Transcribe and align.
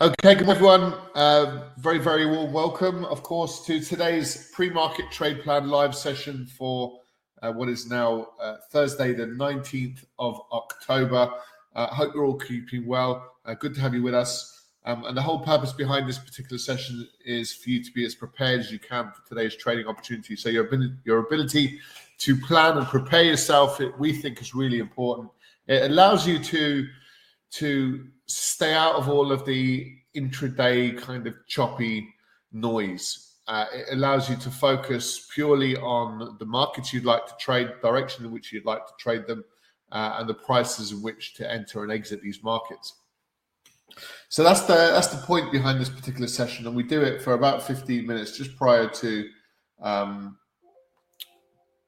Okay, 0.00 0.36
good 0.36 0.48
everyone. 0.48 0.94
Uh, 1.16 1.70
very, 1.78 1.98
very 1.98 2.24
warm 2.24 2.52
welcome, 2.52 3.04
of 3.06 3.24
course, 3.24 3.66
to 3.66 3.80
today's 3.80 4.48
pre-market 4.52 5.10
trade 5.10 5.42
plan 5.42 5.68
live 5.68 5.92
session 5.92 6.46
for 6.46 7.00
uh, 7.42 7.50
what 7.50 7.68
is 7.68 7.90
now 7.90 8.28
uh, 8.40 8.58
Thursday, 8.70 9.12
the 9.12 9.26
19th 9.26 10.04
of 10.20 10.40
October. 10.52 11.28
Uh, 11.74 11.88
hope 11.88 12.14
you're 12.14 12.24
all 12.24 12.38
keeping 12.38 12.86
well. 12.86 13.34
Uh, 13.44 13.54
good 13.54 13.74
to 13.74 13.80
have 13.80 13.92
you 13.92 14.04
with 14.04 14.14
us. 14.14 14.66
Um, 14.84 15.04
and 15.04 15.16
the 15.16 15.20
whole 15.20 15.40
purpose 15.40 15.72
behind 15.72 16.08
this 16.08 16.20
particular 16.20 16.58
session 16.58 17.08
is 17.24 17.52
for 17.52 17.70
you 17.70 17.82
to 17.82 17.90
be 17.92 18.06
as 18.06 18.14
prepared 18.14 18.60
as 18.60 18.70
you 18.70 18.78
can 18.78 19.10
for 19.10 19.28
today's 19.28 19.56
trading 19.56 19.88
opportunity. 19.88 20.36
So 20.36 20.48
your 20.48 20.68
ability, 20.68 20.94
your 21.06 21.18
ability 21.18 21.80
to 22.18 22.36
plan 22.36 22.78
and 22.78 22.86
prepare 22.86 23.24
yourself, 23.24 23.80
it, 23.80 23.98
we 23.98 24.12
think, 24.12 24.40
is 24.40 24.54
really 24.54 24.78
important. 24.78 25.28
It 25.66 25.90
allows 25.90 26.24
you 26.24 26.38
to 26.38 26.86
to 27.50 28.06
stay 28.28 28.74
out 28.74 28.94
of 28.94 29.08
all 29.08 29.32
of 29.32 29.44
the 29.44 29.96
intraday 30.16 30.96
kind 30.98 31.26
of 31.26 31.34
choppy 31.46 32.08
noise. 32.52 33.36
Uh, 33.46 33.64
it 33.72 33.86
allows 33.92 34.28
you 34.28 34.36
to 34.36 34.50
focus 34.50 35.26
purely 35.32 35.74
on 35.78 36.36
the 36.38 36.44
markets 36.44 36.92
you'd 36.92 37.06
like 37.06 37.26
to 37.26 37.32
trade, 37.40 37.70
direction 37.80 38.24
in 38.26 38.30
which 38.30 38.52
you'd 38.52 38.66
like 38.66 38.86
to 38.86 38.92
trade 38.98 39.26
them, 39.26 39.42
uh, 39.92 40.16
and 40.18 40.28
the 40.28 40.34
prices 40.34 40.92
in 40.92 41.00
which 41.00 41.34
to 41.34 41.50
enter 41.50 41.82
and 41.82 41.90
exit 41.90 42.20
these 42.20 42.42
markets. 42.42 42.94
So 44.28 44.44
that's 44.44 44.60
the 44.62 44.74
that's 44.74 45.08
the 45.08 45.22
point 45.26 45.50
behind 45.50 45.80
this 45.80 45.88
particular 45.88 46.28
session, 46.28 46.66
and 46.66 46.76
we 46.76 46.82
do 46.82 47.00
it 47.00 47.22
for 47.22 47.32
about 47.32 47.62
15 47.62 48.06
minutes 48.06 48.36
just 48.36 48.54
prior 48.56 48.86
to 48.86 49.28
um, 49.80 50.36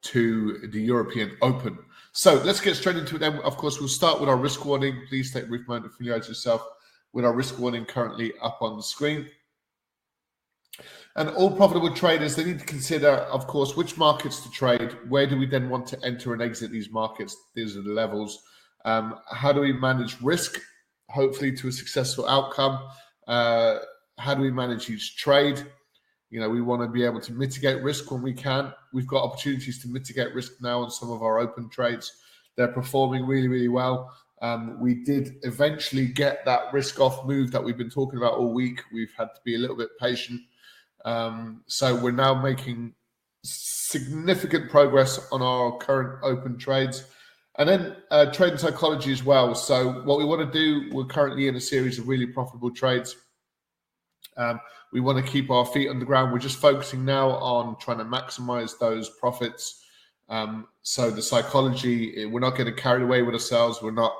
to 0.01 0.67
the 0.71 0.81
European 0.81 1.37
Open. 1.43 1.77
So 2.13 2.35
let's 2.43 2.59
get 2.59 2.75
straight 2.75 2.97
into 2.97 3.15
it. 3.15 3.19
Then, 3.19 3.37
of 3.37 3.55
course, 3.55 3.79
we'll 3.79 3.87
start 3.87 4.19
with 4.19 4.29
our 4.29 4.35
risk 4.35 4.65
warning. 4.65 5.01
Please 5.07 5.31
take 5.31 5.45
a 5.45 5.47
brief 5.47 5.67
moment 5.67 5.85
to 5.85 5.97
familiarize 5.97 6.27
yourself 6.27 6.65
with 7.13 7.25
our 7.25 7.33
risk 7.33 7.57
warning 7.57 7.85
currently 7.85 8.33
up 8.41 8.57
on 8.61 8.75
the 8.75 8.83
screen. 8.83 9.27
And 11.15 11.29
all 11.29 11.55
profitable 11.55 11.93
traders, 11.93 12.35
they 12.35 12.45
need 12.45 12.59
to 12.59 12.65
consider, 12.65 13.09
of 13.09 13.47
course, 13.47 13.75
which 13.75 13.97
markets 13.97 14.41
to 14.41 14.51
trade. 14.51 14.95
Where 15.09 15.27
do 15.27 15.37
we 15.37 15.45
then 15.45 15.69
want 15.69 15.87
to 15.87 16.05
enter 16.05 16.33
and 16.33 16.41
exit 16.41 16.71
these 16.71 16.89
markets? 16.89 17.35
These 17.53 17.75
are 17.75 17.81
the 17.81 17.91
levels. 17.91 18.41
Um, 18.85 19.19
how 19.29 19.51
do 19.51 19.61
we 19.61 19.73
manage 19.73 20.21
risk, 20.21 20.59
hopefully 21.09 21.51
to 21.57 21.67
a 21.67 21.71
successful 21.71 22.27
outcome? 22.27 22.81
Uh, 23.27 23.79
how 24.17 24.33
do 24.33 24.41
we 24.41 24.51
manage 24.51 24.89
each 24.89 25.17
trade? 25.17 25.65
You 26.31 26.39
know, 26.39 26.49
we 26.49 26.61
want 26.61 26.81
to 26.81 26.87
be 26.87 27.03
able 27.03 27.19
to 27.21 27.33
mitigate 27.33 27.83
risk 27.83 28.09
when 28.09 28.21
we 28.21 28.33
can. 28.33 28.73
We've 28.93 29.05
got 29.05 29.23
opportunities 29.23 29.81
to 29.83 29.89
mitigate 29.89 30.33
risk 30.33 30.53
now 30.61 30.81
on 30.81 30.89
some 30.89 31.11
of 31.11 31.21
our 31.21 31.39
open 31.39 31.69
trades. 31.69 32.13
They're 32.55 32.69
performing 32.69 33.27
really, 33.27 33.49
really 33.49 33.67
well. 33.67 34.15
Um, 34.41 34.79
we 34.79 34.95
did 34.95 35.35
eventually 35.43 36.07
get 36.07 36.43
that 36.45 36.73
risk 36.73 36.99
off 36.99 37.25
move 37.25 37.51
that 37.51 37.63
we've 37.63 37.77
been 37.77 37.89
talking 37.89 38.17
about 38.17 38.33
all 38.33 38.53
week. 38.53 38.81
We've 38.91 39.13
had 39.17 39.25
to 39.35 39.41
be 39.43 39.55
a 39.55 39.59
little 39.59 39.75
bit 39.75 39.89
patient. 39.99 40.41
Um, 41.05 41.63
so 41.67 41.95
we're 41.95 42.11
now 42.11 42.33
making 42.33 42.95
significant 43.43 44.71
progress 44.71 45.19
on 45.31 45.41
our 45.41 45.77
current 45.77 46.19
open 46.23 46.57
trades. 46.57 47.03
And 47.57 47.67
then 47.67 47.95
uh, 48.09 48.31
trade 48.31 48.57
psychology 48.57 49.11
as 49.11 49.23
well. 49.23 49.53
So 49.53 50.01
what 50.03 50.17
we 50.17 50.23
want 50.23 50.51
to 50.51 50.59
do, 50.59 50.89
we're 50.95 51.05
currently 51.05 51.47
in 51.47 51.55
a 51.55 51.61
series 51.61 51.99
of 51.99 52.07
really 52.07 52.25
profitable 52.25 52.71
trades. 52.71 53.17
Um, 54.41 54.59
we 54.91 54.99
want 54.99 55.23
to 55.23 55.31
keep 55.31 55.51
our 55.51 55.65
feet 55.65 55.89
on 55.89 55.99
the 55.99 56.05
ground. 56.05 56.33
We're 56.33 56.39
just 56.39 56.59
focusing 56.59 57.05
now 57.05 57.29
on 57.29 57.77
trying 57.77 57.99
to 57.99 58.05
maximize 58.05 58.77
those 58.79 59.09
profits. 59.09 59.83
Um, 60.29 60.67
so 60.81 61.11
the 61.11 61.21
psychology, 61.21 62.25
we're 62.25 62.39
not 62.39 62.57
getting 62.57 62.75
carried 62.75 63.03
away 63.03 63.21
with 63.21 63.35
ourselves. 63.35 63.81
We're 63.81 63.91
not 63.91 64.13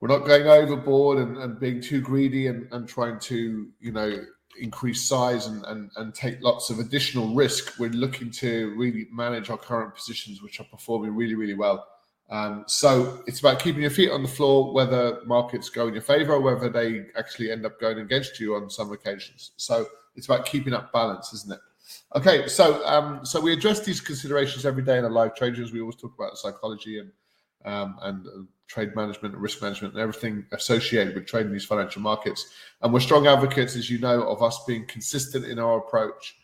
we're 0.00 0.08
not 0.08 0.26
going 0.26 0.46
overboard 0.46 1.18
and, 1.18 1.38
and 1.38 1.58
being 1.58 1.80
too 1.80 2.02
greedy 2.02 2.48
and, 2.48 2.68
and 2.70 2.86
trying 2.86 3.18
to 3.20 3.68
you 3.80 3.92
know 3.92 4.24
increase 4.60 5.08
size 5.08 5.46
and, 5.46 5.64
and 5.66 5.90
and 5.96 6.14
take 6.14 6.42
lots 6.42 6.68
of 6.68 6.78
additional 6.78 7.34
risk. 7.34 7.78
We're 7.78 7.90
looking 7.90 8.30
to 8.32 8.74
really 8.76 9.06
manage 9.10 9.48
our 9.48 9.56
current 9.56 9.94
positions, 9.94 10.42
which 10.42 10.60
are 10.60 10.64
performing 10.64 11.14
really 11.14 11.34
really 11.34 11.54
well. 11.54 11.86
Um, 12.28 12.64
so 12.66 13.22
it's 13.26 13.40
about 13.40 13.60
keeping 13.60 13.82
your 13.82 13.90
feet 13.90 14.10
on 14.10 14.22
the 14.22 14.28
floor, 14.28 14.72
whether 14.72 15.20
markets 15.24 15.68
go 15.68 15.86
in 15.86 15.94
your 15.94 16.02
favor 16.02 16.32
or 16.32 16.40
whether 16.40 16.68
they 16.68 17.06
actually 17.16 17.52
end 17.52 17.64
up 17.64 17.80
going 17.80 17.98
against 17.98 18.40
you 18.40 18.56
on 18.56 18.68
some 18.68 18.92
occasions. 18.92 19.52
So 19.56 19.86
it's 20.16 20.26
about 20.26 20.46
keeping 20.46 20.72
up 20.72 20.92
balance, 20.92 21.32
isn't 21.32 21.52
it? 21.52 21.60
Okay, 22.16 22.48
so 22.48 22.84
um, 22.84 23.24
so 23.24 23.40
we 23.40 23.52
address 23.52 23.80
these 23.80 24.00
considerations 24.00 24.66
every 24.66 24.82
day 24.82 24.98
in 24.98 25.04
our 25.04 25.10
live 25.10 25.36
traders. 25.36 25.72
We 25.72 25.80
always 25.80 25.96
talk 25.96 26.14
about 26.18 26.36
psychology 26.36 26.98
and 26.98 27.12
um, 27.64 27.96
and 28.02 28.26
uh, 28.26 28.30
trade 28.66 28.96
management 28.96 29.34
and 29.34 29.42
risk 29.42 29.62
management 29.62 29.94
and 29.94 30.02
everything 30.02 30.44
associated 30.52 31.14
with 31.14 31.26
trading 31.26 31.52
these 31.52 31.64
financial 31.64 32.02
markets. 32.02 32.52
And 32.82 32.92
we're 32.92 33.00
strong 33.00 33.26
advocates, 33.26 33.76
as 33.76 33.88
you 33.88 33.98
know, 33.98 34.22
of 34.22 34.42
us 34.42 34.64
being 34.66 34.86
consistent 34.86 35.44
in 35.44 35.58
our 35.58 35.78
approach 35.78 36.36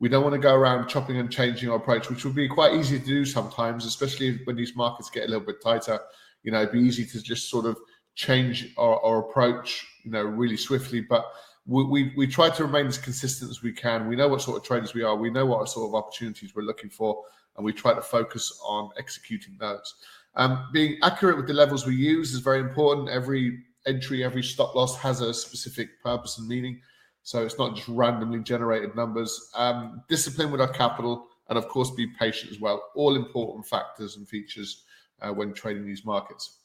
we 0.00 0.08
don't 0.08 0.22
want 0.22 0.34
to 0.34 0.40
go 0.40 0.54
around 0.54 0.88
chopping 0.88 1.16
and 1.16 1.30
changing 1.30 1.68
our 1.68 1.76
approach, 1.76 2.08
which 2.08 2.24
would 2.24 2.34
be 2.34 2.48
quite 2.48 2.74
easy 2.74 2.98
to 2.98 3.04
do 3.04 3.24
sometimes, 3.24 3.84
especially 3.84 4.40
when 4.44 4.56
these 4.56 4.76
markets 4.76 5.10
get 5.10 5.24
a 5.24 5.26
little 5.26 5.44
bit 5.44 5.62
tighter. 5.62 5.98
You 6.42 6.52
know, 6.52 6.62
it'd 6.62 6.72
be 6.72 6.80
easy 6.80 7.04
to 7.06 7.22
just 7.22 7.50
sort 7.50 7.66
of 7.66 7.76
change 8.14 8.72
our, 8.76 9.00
our 9.04 9.18
approach, 9.18 9.86
you 10.04 10.10
know, 10.10 10.22
really 10.22 10.56
swiftly. 10.56 11.00
But 11.00 11.24
we, 11.66 11.84
we, 11.84 12.12
we 12.16 12.26
try 12.26 12.48
to 12.48 12.64
remain 12.64 12.86
as 12.86 12.96
consistent 12.96 13.50
as 13.50 13.62
we 13.62 13.72
can. 13.72 14.06
We 14.06 14.16
know 14.16 14.28
what 14.28 14.40
sort 14.40 14.56
of 14.56 14.62
traders 14.62 14.94
we 14.94 15.02
are. 15.02 15.16
We 15.16 15.30
know 15.30 15.46
what 15.46 15.68
sort 15.68 15.88
of 15.88 15.94
opportunities 15.94 16.54
we're 16.54 16.62
looking 16.62 16.90
for, 16.90 17.24
and 17.56 17.64
we 17.64 17.72
try 17.72 17.92
to 17.92 18.02
focus 18.02 18.56
on 18.64 18.90
executing 18.98 19.56
those. 19.58 19.96
Um, 20.36 20.68
being 20.72 20.98
accurate 21.02 21.36
with 21.36 21.48
the 21.48 21.54
levels 21.54 21.86
we 21.86 21.96
use 21.96 22.32
is 22.32 22.40
very 22.40 22.60
important. 22.60 23.08
Every 23.08 23.58
entry, 23.86 24.22
every 24.22 24.42
stop 24.42 24.74
loss 24.74 24.96
has 24.98 25.20
a 25.20 25.34
specific 25.34 26.00
purpose 26.02 26.38
and 26.38 26.46
meaning. 26.46 26.80
So 27.28 27.44
it's 27.44 27.58
not 27.58 27.76
just 27.76 27.86
randomly 27.88 28.38
generated 28.38 28.96
numbers. 28.96 29.50
Um, 29.54 30.02
discipline 30.08 30.50
with 30.50 30.62
our 30.62 30.72
capital, 30.72 31.26
and 31.50 31.58
of 31.58 31.68
course, 31.68 31.90
be 31.90 32.06
patient 32.18 32.50
as 32.50 32.58
well. 32.58 32.82
All 32.94 33.16
important 33.16 33.66
factors 33.66 34.16
and 34.16 34.26
features 34.26 34.84
uh, 35.20 35.28
when 35.34 35.52
trading 35.52 35.84
these 35.84 36.06
markets. 36.06 36.60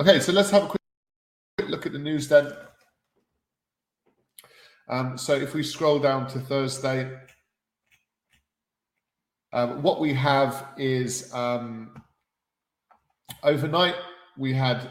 Okay, 0.00 0.18
so 0.18 0.32
let's 0.32 0.50
have 0.50 0.64
a 0.64 0.66
quick 0.66 1.68
look 1.68 1.86
at 1.86 1.92
the 1.92 2.00
news 2.00 2.26
then. 2.26 2.52
Um, 4.88 5.16
so 5.16 5.34
if 5.36 5.54
we 5.54 5.62
scroll 5.62 6.00
down 6.00 6.26
to 6.30 6.40
Thursday, 6.40 7.08
um, 9.52 9.84
what 9.84 10.00
we 10.00 10.12
have 10.14 10.66
is 10.78 11.32
um, 11.32 12.02
overnight 13.44 13.94
we 14.36 14.52
had. 14.52 14.90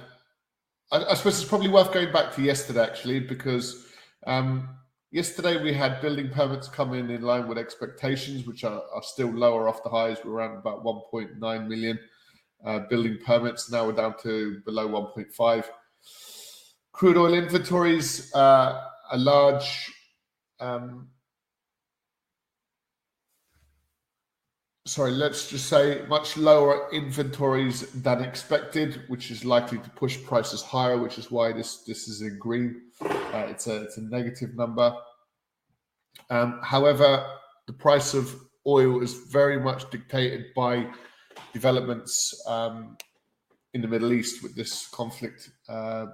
I, 0.90 1.04
I, 1.04 1.14
suppose 1.16 1.42
it's 1.42 1.50
probably 1.50 1.68
worth 1.68 1.92
going 1.92 2.14
back 2.14 2.34
to 2.36 2.42
yesterday 2.42 2.84
actually 2.84 3.20
because 3.20 3.86
um, 4.26 4.70
Yesterday, 5.14 5.62
we 5.62 5.74
had 5.74 6.00
building 6.00 6.30
permits 6.30 6.70
come 6.70 6.94
in 6.94 7.10
in 7.10 7.22
line 7.22 7.46
with 7.46 7.58
expectations, 7.58 8.48
which 8.48 8.64
are, 8.64 8.82
are 8.94 9.04
still 9.04 9.30
lower 9.30 9.68
off 9.68 9.84
the 9.84 9.90
highs. 9.90 10.18
We're 10.24 10.32
around 10.32 10.58
about 10.58 10.86
1.9 10.86 11.68
million 11.68 12.00
uh, 12.66 12.80
building 12.90 13.18
permits. 13.26 13.70
Now 13.70 13.86
we're 13.86 13.92
down 13.92 14.16
to 14.24 14.62
below 14.64 14.88
1.5. 14.88 15.66
Crude 16.94 17.18
oil 17.18 17.34
inventories 17.34 18.34
uh, 18.34 18.88
are 19.12 19.18
large. 19.18 19.92
Um, 20.62 21.10
sorry, 24.86 25.12
let's 25.12 25.50
just 25.50 25.68
say 25.68 26.04
much 26.08 26.38
lower 26.38 26.90
inventories 26.94 27.92
than 27.92 28.24
expected, 28.24 29.02
which 29.10 29.30
is 29.30 29.44
likely 29.44 29.80
to 29.80 29.90
push 29.90 30.24
prices 30.24 30.62
higher, 30.62 30.98
which 30.98 31.18
is 31.18 31.30
why 31.30 31.52
this 31.52 31.84
this 31.84 32.08
is 32.08 32.22
in 32.22 32.40
green. 32.40 32.82
Uh, 33.34 33.46
it's 33.50 33.68
a 33.68 33.84
it's 33.84 33.98
a 33.98 34.02
negative 34.02 34.56
number. 34.56 34.94
Um, 36.30 36.60
however, 36.64 37.26
the 37.68 37.74
price 37.74 38.14
of 38.14 38.36
oil 38.68 39.02
is 39.02 39.14
very 39.32 39.60
much 39.60 39.90
dictated 39.90 40.48
by 40.56 40.88
developments 41.54 42.44
um, 42.48 42.98
in 43.74 43.82
the 43.82 43.88
Middle 43.88 44.12
East 44.14 44.44
with 44.44 44.56
this 44.56 44.88
conflict 44.90 45.50
uh, 45.70 46.08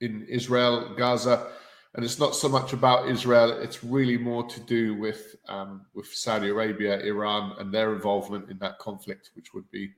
in 0.00 0.26
Israel, 0.28 0.94
Gaza, 0.96 1.46
and 1.94 2.04
it's 2.04 2.18
not 2.18 2.34
so 2.34 2.48
much 2.48 2.72
about 2.72 3.08
Israel. 3.08 3.52
It's 3.60 3.84
really 3.84 4.18
more 4.18 4.44
to 4.48 4.60
do 4.60 4.94
with 4.94 5.36
um, 5.48 5.86
with 5.94 6.06
Saudi 6.06 6.48
Arabia, 6.48 6.98
Iran, 7.00 7.54
and 7.58 7.72
their 7.72 7.94
involvement 7.94 8.50
in 8.50 8.58
that 8.58 8.78
conflict, 8.78 9.30
which 9.34 9.54
would 9.54 9.70
be 9.70 9.90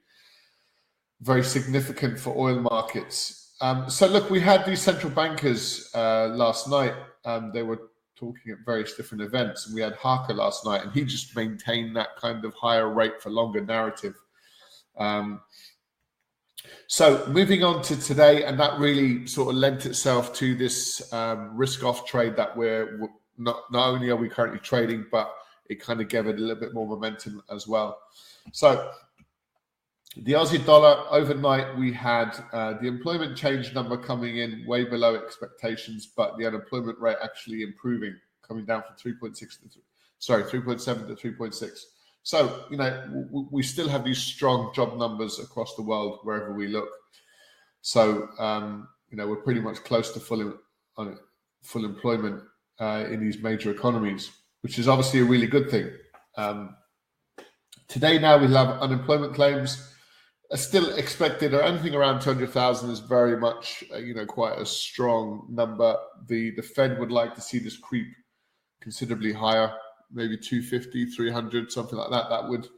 very 1.20 1.42
significant 1.42 2.18
for 2.18 2.36
oil 2.36 2.60
markets. 2.60 3.43
Um, 3.60 3.88
so, 3.88 4.06
look, 4.06 4.30
we 4.30 4.40
had 4.40 4.66
these 4.66 4.80
central 4.80 5.12
bankers 5.12 5.90
uh, 5.94 6.28
last 6.28 6.68
night. 6.68 6.94
Um, 7.24 7.52
they 7.52 7.62
were 7.62 7.90
talking 8.16 8.52
at 8.52 8.58
various 8.64 8.94
different 8.94 9.22
events, 9.22 9.66
and 9.66 9.74
we 9.74 9.80
had 9.80 9.94
Harker 9.94 10.34
last 10.34 10.64
night, 10.64 10.82
and 10.82 10.92
he 10.92 11.04
just 11.04 11.34
maintained 11.36 11.96
that 11.96 12.16
kind 12.16 12.44
of 12.44 12.54
higher 12.54 12.92
rate 12.92 13.22
for 13.22 13.30
longer 13.30 13.64
narrative. 13.64 14.14
Um, 14.98 15.40
so, 16.86 17.26
moving 17.28 17.62
on 17.62 17.82
to 17.82 18.00
today, 18.00 18.44
and 18.44 18.58
that 18.58 18.78
really 18.78 19.26
sort 19.26 19.50
of 19.50 19.56
lent 19.56 19.86
itself 19.86 20.34
to 20.36 20.54
this 20.54 21.12
um, 21.12 21.56
risk-off 21.56 22.06
trade 22.06 22.36
that 22.36 22.56
we're 22.56 23.08
not 23.36 23.62
not 23.70 23.88
only 23.88 24.10
are 24.10 24.16
we 24.16 24.28
currently 24.28 24.60
trading, 24.60 25.06
but 25.10 25.34
it 25.68 25.80
kind 25.80 26.00
of 26.00 26.08
gave 26.08 26.26
it 26.26 26.36
a 26.36 26.38
little 26.38 26.60
bit 26.60 26.74
more 26.74 26.86
momentum 26.86 27.42
as 27.50 27.66
well. 27.66 27.98
So, 28.52 28.90
the 30.16 30.32
Aussie 30.32 30.64
dollar 30.64 31.04
overnight, 31.10 31.76
we 31.76 31.92
had 31.92 32.30
uh, 32.52 32.74
the 32.74 32.86
employment 32.86 33.36
change 33.36 33.74
number 33.74 33.96
coming 33.96 34.38
in 34.38 34.64
way 34.64 34.84
below 34.84 35.16
expectations, 35.16 36.06
but 36.16 36.38
the 36.38 36.46
unemployment 36.46 36.98
rate 37.00 37.16
actually 37.22 37.62
improving, 37.62 38.14
coming 38.46 38.64
down 38.64 38.84
from 38.84 39.12
3.6 39.12 39.38
to 39.38 39.78
sorry 40.18 40.44
3.7 40.44 41.08
to 41.08 41.14
3.6. 41.14 41.78
So 42.22 42.64
you 42.70 42.76
know 42.76 43.26
we, 43.32 43.46
we 43.50 43.62
still 43.62 43.88
have 43.88 44.04
these 44.04 44.18
strong 44.18 44.72
job 44.72 44.96
numbers 44.98 45.40
across 45.40 45.74
the 45.74 45.82
world 45.82 46.20
wherever 46.22 46.54
we 46.54 46.68
look. 46.68 46.88
So 47.82 48.28
um, 48.38 48.88
you 49.10 49.16
know 49.16 49.26
we're 49.26 49.42
pretty 49.42 49.60
much 49.60 49.82
close 49.82 50.12
to 50.12 50.20
full 50.20 50.54
full 51.62 51.84
employment 51.84 52.40
uh, 52.78 53.04
in 53.10 53.18
these 53.18 53.42
major 53.42 53.72
economies, 53.72 54.30
which 54.60 54.78
is 54.78 54.86
obviously 54.86 55.20
a 55.20 55.24
really 55.24 55.48
good 55.48 55.70
thing. 55.70 55.90
Um, 56.36 56.76
today 57.88 58.20
now 58.20 58.38
we 58.38 58.46
have 58.52 58.80
unemployment 58.80 59.34
claims 59.34 59.90
still 60.56 60.94
expected 60.94 61.54
or 61.54 61.62
anything 61.62 61.94
around 61.94 62.20
200,000 62.20 62.90
is 62.90 63.00
very 63.00 63.36
much 63.36 63.82
uh, 63.92 63.98
you 63.98 64.14
know 64.14 64.26
quite 64.26 64.58
a 64.58 64.66
strong 64.66 65.46
number. 65.50 65.96
The 66.28 66.50
the 66.52 66.62
fed 66.62 66.98
would 66.98 67.10
like 67.10 67.34
to 67.34 67.40
see 67.40 67.58
this 67.58 67.76
creep 67.76 68.06
considerably 68.80 69.32
higher 69.32 69.72
maybe 70.12 70.36
250 70.36 71.06
300 71.06 71.72
something 71.72 71.98
like 71.98 72.10
that. 72.10 72.28
That 72.30 72.48
would 72.48 72.68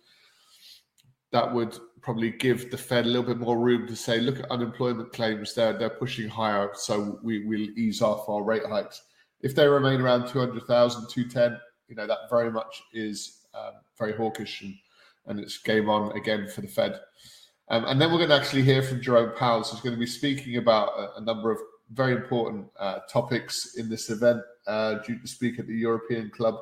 that 1.33 1.53
would 1.53 1.79
probably 2.01 2.31
give 2.31 2.71
the 2.71 2.79
fed 2.79 3.05
a 3.05 3.09
little 3.09 3.25
bit 3.25 3.39
more 3.39 3.59
room 3.59 3.87
to 3.89 3.97
say 3.97 4.21
look 4.21 4.39
at 4.39 4.51
unemployment 4.51 5.13
claims. 5.13 5.55
They're 5.55 5.77
they're 5.77 5.91
pushing 5.91 6.29
higher 6.29 6.71
so 6.75 7.19
we 7.23 7.45
will 7.45 7.69
ease 7.79 8.01
off 8.01 8.29
our 8.29 8.43
rate 8.43 8.65
hikes. 8.67 9.03
If 9.43 9.55
they 9.55 9.67
remain 9.67 10.01
around 10.01 10.29
200,000 10.29 11.09
210 11.11 11.61
you 11.89 11.95
know 11.95 12.07
that 12.07 12.31
very 12.31 12.51
much 12.51 12.83
is 12.93 13.47
um, 13.55 13.75
very 13.99 14.13
hawkish 14.13 14.63
and, 14.63 14.75
and 15.27 15.39
it's 15.39 15.59
game 15.59 15.89
on 15.89 16.17
again 16.17 16.49
for 16.49 16.63
the 16.63 16.69
fed 16.69 16.99
um, 17.69 17.85
and 17.87 18.01
then 18.01 18.11
we're 18.11 18.19
going 18.19 18.31
to 18.31 18.37
actually 18.37 18.63
hear 18.63 18.83
from 18.83 19.01
Jerome 19.01 19.37
Powell, 19.37 19.63
who's 19.63 19.81
going 19.81 19.95
to 19.95 20.01
be 20.01 20.07
speaking 20.07 20.57
about 20.57 20.89
a, 20.99 21.19
a 21.19 21.21
number 21.21 21.51
of 21.51 21.59
very 21.93 22.13
important 22.13 22.67
uh, 22.79 23.01
topics 23.11 23.75
in 23.77 23.89
this 23.89 24.11
event, 24.11 24.41
uh, 24.67 24.95
due 25.07 25.19
to 25.19 25.27
speak 25.27 25.59
at 25.59 25.67
the 25.67 25.75
European 25.75 26.31
Club 26.31 26.57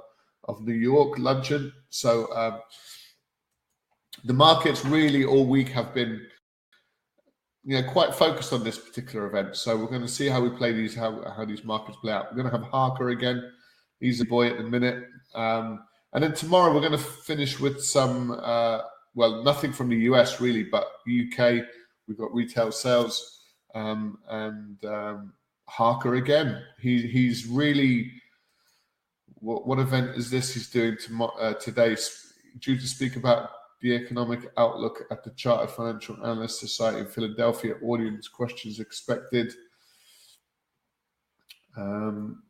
of 0.44 0.60
New 0.62 0.74
York 0.74 1.18
luncheon. 1.18 1.72
So 1.90 2.34
um, 2.34 2.60
the 4.24 4.32
markets 4.32 4.84
really 4.84 5.24
all 5.24 5.46
week 5.46 5.68
have 5.68 5.94
been, 5.94 6.20
you 7.64 7.80
know, 7.80 7.90
quite 7.90 8.14
focused 8.14 8.52
on 8.52 8.62
this 8.62 8.78
particular 8.78 9.26
event. 9.26 9.56
So 9.56 9.76
we're 9.76 9.86
going 9.86 10.02
to 10.02 10.08
see 10.08 10.28
how 10.28 10.40
we 10.40 10.50
play 10.50 10.72
these, 10.72 10.94
how 10.94 11.22
how 11.36 11.44
these 11.44 11.64
markets 11.64 11.98
play 12.00 12.12
out. 12.12 12.30
We're 12.30 12.42
going 12.42 12.52
to 12.52 12.58
have 12.58 12.70
Harker 12.70 13.10
again. 13.10 13.42
He's 14.00 14.20
a 14.20 14.26
boy 14.26 14.48
at 14.48 14.58
the 14.58 14.64
minute. 14.64 15.04
Um, 15.34 15.84
and 16.12 16.22
then 16.22 16.34
tomorrow 16.34 16.72
we're 16.72 16.80
going 16.80 16.92
to 16.92 16.98
finish 16.98 17.58
with 17.60 17.82
some. 17.82 18.38
Uh, 18.42 18.80
well, 19.14 19.42
nothing 19.42 19.72
from 19.72 19.88
the 19.88 19.96
US 19.96 20.40
really, 20.40 20.64
but 20.64 20.86
UK, 21.08 21.64
we've 22.06 22.18
got 22.18 22.34
retail 22.34 22.72
sales 22.72 23.40
um, 23.74 24.18
and 24.28 24.84
um, 24.84 25.32
Harker 25.66 26.14
again. 26.16 26.62
He, 26.80 27.02
he's 27.06 27.46
really, 27.46 28.12
what, 29.36 29.66
what 29.66 29.78
event 29.78 30.16
is 30.16 30.30
this 30.30 30.54
he's 30.54 30.70
doing 30.70 30.96
to, 31.06 31.24
uh, 31.24 31.54
today? 31.54 31.96
Due 32.60 32.76
to 32.78 32.86
speak 32.86 33.16
about 33.16 33.50
the 33.80 33.94
economic 33.94 34.50
outlook 34.56 35.04
at 35.10 35.22
the 35.22 35.30
Chartered 35.30 35.70
Financial 35.70 36.16
Analyst 36.24 36.60
Society 36.60 37.00
in 37.00 37.06
Philadelphia. 37.06 37.74
Audience 37.82 38.28
questions 38.28 38.80
expected. 38.80 39.52
Um, 41.76 42.44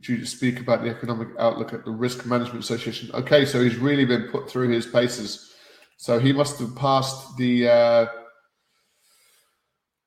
due 0.00 0.18
to 0.18 0.26
speak 0.26 0.60
about 0.60 0.82
the 0.82 0.90
economic 0.90 1.28
outlook 1.38 1.72
at 1.72 1.84
the 1.84 1.90
Risk 1.90 2.26
Management 2.26 2.64
Association. 2.64 3.10
Okay, 3.14 3.44
so 3.44 3.62
he's 3.62 3.76
really 3.76 4.04
been 4.04 4.28
put 4.28 4.48
through 4.50 4.68
his 4.68 4.86
paces. 4.86 5.54
So 5.96 6.18
he 6.18 6.32
must 6.32 6.58
have 6.60 6.74
passed 6.76 7.36
the 7.36 7.68
uh, 7.68 8.06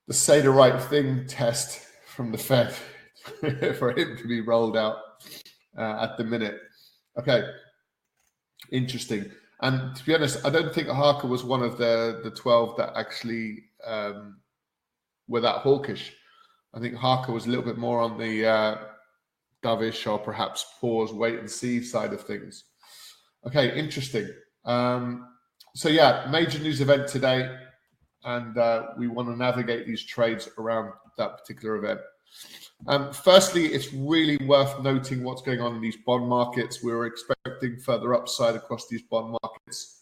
the 0.08 0.14
say 0.14 0.42
the 0.42 0.52
right 0.52 0.82
thing 0.82 1.26
test 1.28 1.86
from 2.06 2.32
the 2.32 2.38
Fed 2.38 2.74
for 3.78 3.92
him 3.92 4.18
to 4.18 4.28
be 4.28 4.42
rolled 4.42 4.78
out 4.78 4.98
uh, 5.78 5.98
at 6.02 6.18
the 6.18 6.24
minute. 6.24 6.60
Okay, 7.20 7.44
interesting. 8.72 9.32
And 9.62 9.96
to 9.96 10.06
be 10.06 10.16
honest, 10.16 10.46
I 10.46 10.50
don't 10.50 10.74
think 10.74 10.88
Harker 10.88 11.28
was 11.28 11.44
one 11.44 11.62
of 11.62 11.78
the 11.78 12.22
the 12.24 12.32
twelve 12.32 12.78
that 12.78 12.94
actually 12.96 13.66
um, 13.86 14.38
were 15.28 15.42
that 15.42 15.58
hawkish. 15.58 16.14
I 16.74 16.80
think 16.80 16.96
Harker 16.96 17.34
was 17.34 17.46
a 17.46 17.50
little 17.50 17.66
bit 17.66 17.78
more 17.78 18.00
on 18.00 18.18
the 18.18 18.46
uh, 18.48 18.78
dovish 19.64 20.10
or 20.12 20.18
perhaps 20.18 20.66
pause, 20.80 21.14
wait 21.14 21.40
and 21.40 21.50
see 21.50 21.82
side 21.82 22.14
of 22.14 22.22
things. 22.22 22.66
Okay, 23.46 23.78
interesting. 23.78 24.30
Um, 24.66 25.28
so 25.76 25.90
yeah, 25.90 26.28
major 26.30 26.60
news 26.60 26.82
event 26.82 27.08
today, 27.08 27.56
and 28.24 28.58
uh, 28.58 28.88
we 28.98 29.08
want 29.08 29.30
to 29.30 29.36
navigate 29.36 29.88
these 29.88 30.04
trades 30.04 30.50
around 30.58 30.92
that 31.18 31.38
particular 31.38 31.76
event. 31.78 32.00
Um, 32.88 33.14
firstly, 33.14 33.68
it's 33.68 33.94
really 33.94 34.38
worth 34.46 34.82
noting 34.82 35.24
what's 35.24 35.42
going 35.42 35.62
on 35.62 35.76
in 35.76 35.82
these 35.82 35.98
bond 36.06 36.28
markets. 36.28 36.84
We 36.84 36.92
are 36.92 37.06
expecting 37.06 37.78
further 37.78 38.14
upside 38.14 38.56
across 38.56 38.88
these 38.88 39.04
bond 39.04 39.38
markets. 39.44 40.02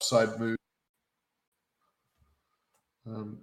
Upside 0.00 0.38
move. 0.38 0.56
Um, 3.06 3.38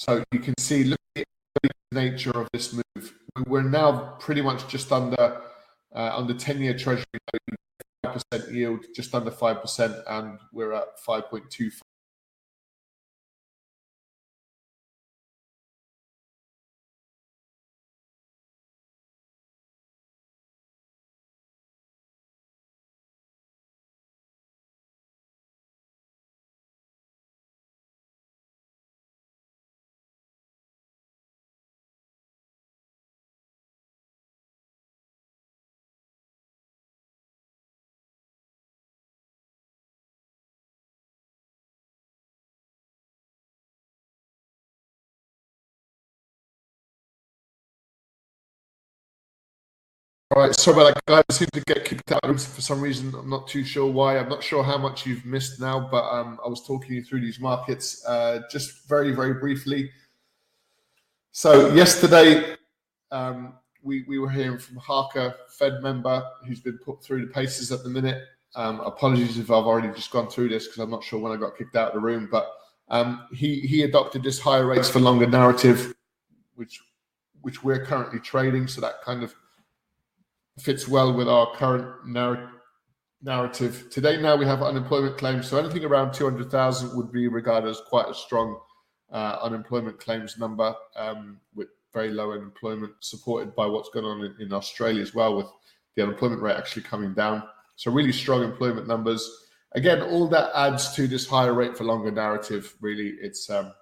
so 0.00 0.24
you 0.32 0.40
can 0.40 0.54
see, 0.58 0.84
look 0.84 0.98
at 1.14 1.24
the 1.62 1.70
nature 1.92 2.30
of 2.30 2.48
this 2.54 2.72
move. 2.72 3.14
We're 3.46 3.60
now 3.60 4.16
pretty 4.18 4.40
much 4.40 4.66
just 4.66 4.90
under 4.92 5.42
uh, 5.94 6.22
the 6.22 6.32
10-year 6.32 6.78
Treasury, 6.78 7.04
5% 8.06 8.50
yield, 8.50 8.86
just 8.96 9.14
under 9.14 9.30
5%, 9.30 10.02
and 10.08 10.38
we're 10.54 10.72
at 10.72 10.98
5.25 11.06 11.72
All 50.32 50.42
right, 50.42 50.54
sorry 50.54 50.80
about 50.80 50.94
that, 50.94 51.06
guys. 51.06 51.24
I 51.28 51.32
seem 51.32 51.48
to 51.54 51.60
get 51.62 51.84
kicked 51.84 52.12
out 52.12 52.22
for 52.24 52.60
some 52.60 52.80
reason. 52.80 53.12
I'm 53.16 53.28
not 53.28 53.48
too 53.48 53.64
sure 53.64 53.90
why. 53.90 54.16
I'm 54.16 54.28
not 54.28 54.44
sure 54.44 54.62
how 54.62 54.78
much 54.78 55.04
you've 55.04 55.24
missed 55.24 55.60
now, 55.60 55.88
but 55.90 56.04
um, 56.08 56.38
I 56.44 56.48
was 56.48 56.64
talking 56.64 56.92
you 56.92 57.02
through 57.02 57.22
these 57.22 57.40
markets 57.40 58.06
uh, 58.06 58.42
just 58.48 58.88
very, 58.88 59.10
very 59.10 59.34
briefly. 59.34 59.90
So 61.32 61.74
yesterday, 61.74 62.54
um, 63.10 63.54
we, 63.82 64.04
we 64.06 64.20
were 64.20 64.30
hearing 64.30 64.58
from 64.58 64.76
Harker, 64.76 65.34
Fed 65.48 65.82
member, 65.82 66.22
who's 66.46 66.60
been 66.60 66.78
put 66.78 67.02
through 67.02 67.26
the 67.26 67.32
paces 67.32 67.72
at 67.72 67.82
the 67.82 67.90
minute. 67.90 68.22
Um, 68.54 68.78
apologies 68.82 69.36
if 69.36 69.50
I've 69.50 69.66
already 69.66 69.88
just 69.88 70.12
gone 70.12 70.28
through 70.28 70.50
this 70.50 70.68
because 70.68 70.78
I'm 70.78 70.90
not 70.90 71.02
sure 71.02 71.18
when 71.18 71.32
I 71.32 71.36
got 71.36 71.58
kicked 71.58 71.74
out 71.74 71.88
of 71.88 71.94
the 71.94 72.00
room, 72.00 72.28
but 72.30 72.52
um, 72.88 73.26
he 73.32 73.60
he 73.62 73.82
adopted 73.82 74.22
this 74.22 74.38
higher 74.38 74.66
rates 74.66 74.88
for 74.88 75.00
longer 75.00 75.26
narrative, 75.26 75.92
which 76.54 76.80
which 77.40 77.64
we're 77.64 77.84
currently 77.84 78.20
trading. 78.20 78.68
So 78.68 78.80
that 78.80 79.02
kind 79.02 79.24
of 79.24 79.34
fits 80.60 80.86
well 80.86 81.12
with 81.12 81.28
our 81.28 81.54
current 81.56 82.06
narr- 82.06 82.50
narrative. 83.22 83.88
Today, 83.90 84.20
now 84.20 84.36
we 84.36 84.46
have 84.46 84.62
unemployment 84.62 85.18
claims. 85.18 85.48
So 85.48 85.58
anything 85.58 85.84
around 85.84 86.12
200,000 86.12 86.96
would 86.96 87.12
be 87.12 87.28
regarded 87.28 87.68
as 87.68 87.80
quite 87.88 88.08
a 88.08 88.14
strong 88.14 88.58
uh, 89.12 89.38
unemployment 89.42 89.98
claims 89.98 90.38
number 90.38 90.74
um, 90.96 91.40
with 91.54 91.68
very 91.92 92.10
low 92.10 92.32
unemployment, 92.32 92.92
supported 93.00 93.54
by 93.54 93.66
what's 93.66 93.90
going 93.90 94.06
on 94.06 94.24
in, 94.24 94.36
in, 94.40 94.52
Australia 94.52 95.02
as 95.02 95.14
well, 95.14 95.36
with 95.36 95.46
the 95.96 96.02
unemployment 96.02 96.40
rate 96.40 96.56
actually 96.56 96.82
coming 96.82 97.12
down. 97.14 97.42
So, 97.76 97.90
really 97.90 98.12
strong 98.12 98.44
employment 98.44 98.86
numbers. 98.86 99.28
Again, 99.72 100.02
all 100.02 100.28
that 100.28 100.50
adds 100.54 100.94
to 100.94 101.08
this 101.08 101.26
higher 101.26 101.52
rate 101.52 101.76
for 101.76 101.84
longer 101.84 102.10
narrative. 102.10 102.74
Really, 102.80 103.14
it's 103.20 103.50
um, 103.50 103.72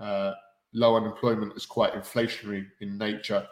uh, 0.00 0.32
low 0.72 0.96
unemployment 0.96 1.54
is 1.56 1.66
quite 1.66 1.92
inflationary 1.94 2.66
in 2.80 2.96
nature. 2.96 3.46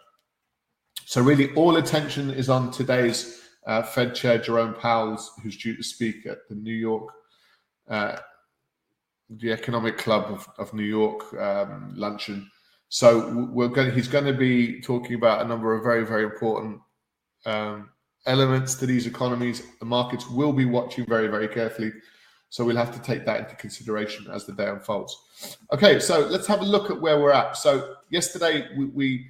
So 1.09 1.23
really, 1.23 1.55
all 1.55 1.77
attention 1.77 2.33
is 2.33 2.49
on 2.51 2.73
today's 2.73 3.41
uh, 3.65 3.85
Fed 3.85 4.13
Chair 4.13 4.39
Jerome 4.39 4.75
Powell, 4.75 5.17
who's 5.41 5.57
due 5.57 5.77
to 5.77 5.83
speak 5.85 6.27
at 6.27 6.39
the 6.49 6.57
New 6.57 6.75
York, 6.75 7.13
uh, 7.89 8.17
the 9.31 9.53
Economic 9.53 9.99
Club 9.99 10.25
of, 10.33 10.49
of 10.59 10.75
New 10.75 10.83
York 10.83 11.33
um, 11.35 11.93
luncheon. 11.95 12.51
So 12.89 13.49
we're 13.53 13.69
going. 13.69 13.93
He's 13.93 14.09
going 14.09 14.25
to 14.25 14.33
be 14.33 14.81
talking 14.81 15.15
about 15.15 15.43
a 15.43 15.49
number 15.49 15.75
of 15.75 15.85
very, 15.85 16.05
very 16.05 16.25
important 16.25 16.81
um, 17.45 17.91
elements 18.27 18.75
to 18.75 18.87
these 18.87 19.07
economies. 19.07 19.63
The 19.79 19.87
markets 19.87 20.29
will 20.29 20.53
be 20.53 20.65
watching 20.65 21.07
very, 21.07 21.29
very 21.29 21.47
carefully. 21.47 21.93
So 22.49 22.65
we'll 22.65 22.77
have 22.77 22.93
to 22.93 23.01
take 23.01 23.25
that 23.27 23.41
into 23.43 23.55
consideration 23.55 24.27
as 24.33 24.45
the 24.45 24.55
day 24.55 24.67
unfolds. 24.67 25.17
Okay, 25.73 26.01
so 26.01 26.27
let's 26.27 26.49
have 26.49 26.63
a 26.63 26.65
look 26.65 26.91
at 26.91 27.01
where 27.01 27.21
we're 27.21 27.33
at. 27.33 27.57
So 27.57 27.95
yesterday 28.11 28.67
we 28.77 28.87
we, 28.87 29.27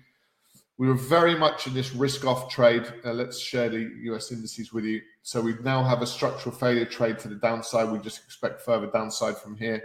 we 0.78 0.88
were 0.88 0.94
very 0.94 1.34
much 1.34 1.66
in 1.66 1.74
this 1.74 1.94
risk-off 1.94 2.50
trade. 2.50 2.86
Uh, 3.04 3.12
let's 3.12 3.38
share 3.38 3.68
the 3.68 3.90
US 4.04 4.30
indices 4.30 4.72
with 4.72 4.84
you. 4.84 5.00
So 5.22 5.40
we 5.40 5.54
now 5.62 5.82
have 5.82 6.02
a 6.02 6.06
structural 6.06 6.54
failure 6.54 6.84
trade 6.84 7.18
to 7.20 7.28
the 7.28 7.36
downside. 7.36 7.90
We 7.90 7.98
just 7.98 8.22
expect 8.24 8.60
further 8.60 8.86
downside 8.88 9.38
from 9.38 9.56
here. 9.56 9.82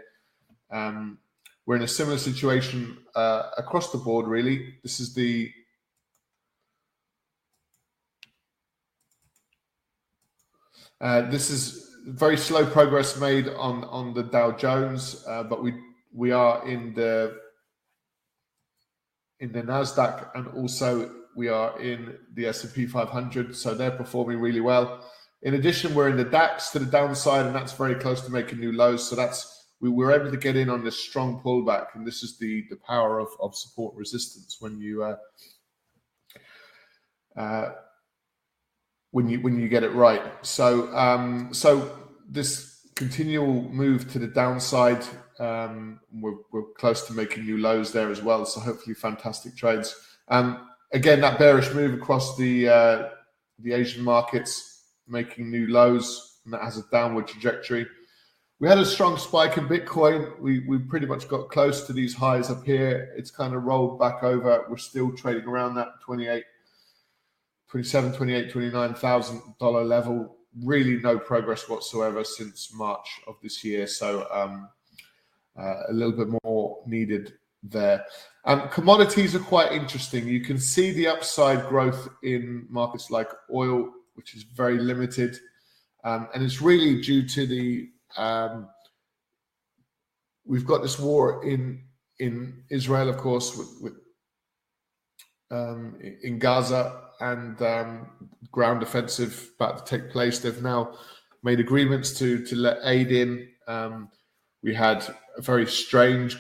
Um, 0.70 1.18
we're 1.66 1.78
in 1.78 1.84
a 1.84 1.88
similar 1.88 2.18
situation 2.18 2.98
uh, 3.16 3.52
across 3.58 3.92
the 3.92 3.98
board, 3.98 4.28
really. 4.28 4.76
This 4.84 5.00
is 5.00 5.14
the 5.14 5.52
uh, 11.00 11.30
this 11.30 11.50
is 11.50 11.96
very 12.06 12.36
slow 12.36 12.66
progress 12.66 13.18
made 13.18 13.48
on 13.48 13.86
on 13.86 14.14
the 14.14 14.24
Dow 14.24 14.52
Jones, 14.52 15.24
uh, 15.28 15.44
but 15.44 15.64
we 15.64 15.74
we 16.14 16.32
are 16.32 16.68
in 16.68 16.94
the 16.94 17.40
in 19.42 19.52
the 19.52 19.62
Nasdaq 19.62 20.30
and 20.36 20.48
also 20.56 21.12
we 21.36 21.48
are 21.50 21.80
in 21.80 22.18
the 22.34 22.48
S&P 22.48 22.86
500, 22.86 23.56
so 23.56 23.74
they're 23.74 23.92
performing 23.92 24.40
really 24.40 24.60
well. 24.62 25.06
In 25.42 25.56
addition, 25.56 25.94
we're 25.94 26.10
in 26.10 26.18
the 26.18 26.26
DAX 26.26 26.70
to 26.72 26.80
the 26.80 26.86
downside, 26.86 27.46
and 27.46 27.56
that's 27.56 27.74
very 27.74 27.96
close 27.96 28.22
to 28.22 28.32
making 28.32 28.60
new 28.60 28.72
lows. 28.72 29.10
So 29.10 29.16
that's 29.16 29.58
we 29.80 29.90
were 29.90 30.12
able 30.12 30.30
to 30.30 30.38
get 30.38 30.56
in 30.56 30.70
on 30.70 30.84
this 30.84 31.00
strong 31.00 31.42
pullback, 31.44 31.88
and 31.96 32.06
this 32.06 32.22
is 32.22 32.38
the 32.38 32.66
the 32.70 32.76
power 32.76 33.20
of 33.20 33.30
of 33.42 33.56
support 33.56 33.96
resistance 33.96 34.58
when 34.60 34.80
you. 34.80 35.04
Uh, 35.04 35.16
uh, 37.36 37.72
when 39.12 39.30
you 39.30 39.40
when 39.42 39.60
you 39.60 39.68
get 39.68 39.84
it 39.84 39.94
right. 39.94 40.22
So 40.42 40.96
um, 40.96 41.54
so 41.54 41.98
this 42.30 42.71
continual 42.96 43.64
move 43.64 44.12
to 44.12 44.20
the 44.20 44.28
downside, 44.28 45.04
um, 45.40 46.00
we're, 46.14 46.36
we're 46.52 46.72
close 46.78 47.08
to 47.08 47.14
making 47.14 47.46
new 47.46 47.58
lows 47.58 47.92
there 47.92 48.12
as 48.12 48.22
well. 48.22 48.46
So 48.46 48.60
hopefully, 48.60 48.94
fantastic 48.94 49.56
trades. 49.56 49.96
Um, 50.28 50.70
again, 50.94 51.22
that 51.22 51.40
bearish 51.40 51.74
move 51.74 51.94
across 51.94 52.38
the 52.38 52.70
uh, 52.70 53.10
the 53.60 53.74
Asian 53.74 54.04
markets, 54.04 54.84
making 55.08 55.50
new 55.50 55.68
lows, 55.68 56.40
and 56.46 56.54
that 56.54 56.62
has 56.62 56.78
a 56.78 56.84
downward 56.92 57.28
trajectory. 57.28 57.88
We 58.60 58.68
had 58.68 58.78
a 58.78 58.86
strong 58.86 59.18
spike 59.18 59.58
in 59.58 59.68
Bitcoin. 59.68 60.40
We 60.40 60.60
we 60.68 60.78
pretty 60.78 61.08
much 61.08 61.28
got 61.28 61.50
close 61.50 61.88
to 61.88 61.94
these 61.94 62.14
highs 62.14 62.50
up 62.52 62.64
here. 62.64 63.12
It's 63.18 63.32
kind 63.32 63.56
of 63.56 63.64
rolled 63.64 64.00
back 64.00 64.24
over. 64.24 64.66
We're 64.70 64.78
still 64.78 65.12
trading 65.12 65.46
around 65.46 65.76
that 65.76 66.00
28 66.06 66.44
27, 67.72 68.12
28, 68.12 68.52
29,000 68.52 69.42
dollar 69.60 69.84
level. 69.84 70.36
Really 70.64 70.98
no 71.00 71.18
progress 71.18 71.70
whatsoever 71.70 72.24
since 72.24 72.74
March 72.74 73.08
of 73.28 73.36
this 73.42 73.64
year. 73.64 73.88
So 73.88 74.28
um, 74.32 74.70
uh, 75.58 75.84
a 75.90 75.94
little 75.94 76.14
bit 76.14 76.28
more 76.44 76.82
needed 76.86 77.34
there. 77.64 78.06
Um, 78.46 78.70
commodities 78.70 79.36
are 79.36 79.40
quite 79.40 79.72
interesting. 79.72 80.28
You 80.28 80.42
can 80.42 80.58
see 80.58 80.92
the 80.92 81.08
upside 81.08 81.68
growth 81.68 82.10
in 82.24 82.66
markets 82.70 83.12
like 83.12 83.30
oil, 83.54 83.90
which 84.16 84.36
is 84.36 84.44
very 84.44 84.80
limited, 84.80 85.38
um, 86.04 86.28
and 86.34 86.44
it's 86.44 86.62
really 86.62 87.02
due 87.02 87.28
to 87.28 87.46
the 87.46 87.90
um, 88.18 88.68
we've 90.46 90.66
got 90.66 90.82
this 90.82 91.00
war 91.00 91.46
in 91.46 91.84
in 92.20 92.64
Israel, 92.70 93.10
of 93.10 93.18
course, 93.18 93.56
with, 93.56 93.70
with 93.82 93.94
um, 95.52 95.98
in 96.24 96.40
Gaza, 96.40 97.02
and 97.22 97.62
um, 97.62 98.10
ground 98.52 98.84
offensive 98.84 99.52
about 99.56 99.86
to 99.86 99.98
take 99.98 100.12
place. 100.12 100.40
They've 100.40 100.62
now 100.62 100.98
made 101.44 101.60
agreements 101.60 102.18
to 102.20 102.46
to 102.46 102.56
let 102.56 102.80
aid 102.84 103.12
in. 103.12 103.48
Um, 103.68 104.10
we 104.64 104.74
had 104.74 105.08
a 105.38 105.42
very 105.42 105.66
strange 105.66 106.38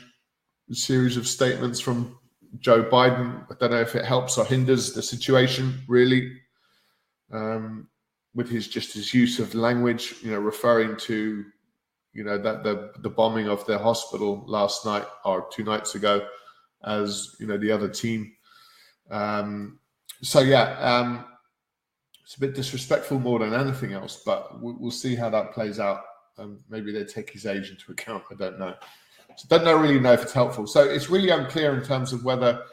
series 0.72 1.18
of 1.18 1.28
statements 1.28 1.80
from 1.80 2.18
Joe 2.60 2.84
Biden. 2.84 3.46
I 3.50 3.56
don't 3.60 3.72
know 3.72 3.82
if 3.82 3.96
it 3.96 4.06
helps 4.06 4.38
or 4.38 4.46
hinders 4.46 4.94
the 4.94 5.02
situation 5.02 5.82
really, 5.88 6.32
um, 7.32 7.88
with 8.36 8.50
his 8.50 8.68
just 8.68 8.94
his 8.94 9.14
use 9.14 9.40
of 9.40 9.56
language, 9.56 10.16
you 10.22 10.32
know, 10.32 10.40
referring 10.40 10.98
to 10.98 11.46
you 12.14 12.24
know 12.24 12.38
that 12.38 12.64
the 12.64 12.92
the 13.00 13.10
bombing 13.10 13.48
of 13.48 13.66
their 13.66 13.80
hospital 13.80 14.44
last 14.48 14.86
night 14.86 15.06
or 15.24 15.48
two 15.52 15.64
nights 15.64 15.96
ago 15.96 16.26
as 16.84 17.36
you 17.40 17.48
know 17.48 17.58
the 17.58 17.72
other 17.72 17.88
team 17.88 18.32
um, 19.12 19.80
so 20.22 20.42
yeah, 20.42 20.78
um, 20.80 21.26
it's 22.24 22.36
a 22.36 22.40
bit 22.40 22.56
disrespectful 22.56 23.20
more 23.20 23.40
than 23.40 23.54
anything 23.54 23.94
else, 23.94 24.22
but 24.26 24.62
we'll, 24.62 24.92
see 24.92 25.16
how 25.16 25.30
that 25.30 25.54
plays 25.54 25.80
out. 25.80 26.02
Um, 26.38 26.60
maybe 26.70 26.92
they 26.92 27.04
take 27.04 27.30
his 27.30 27.46
age 27.46 27.70
into 27.70 27.92
account. 27.92 28.24
I 28.32 28.36
don't 28.36 28.58
know. 28.58 28.74
So 29.36 29.48
don't 29.50 29.66
know 29.66 29.76
really 29.78 30.00
know 30.00 30.14
if 30.14 30.22
it's 30.22 30.34
helpful. 30.34 30.68
So 30.68 30.84
it's 30.84 31.10
really 31.10 31.30
unclear 31.30 31.76
in 31.76 31.84
terms 31.84 32.14
of 32.14 32.24
whether 32.24 32.64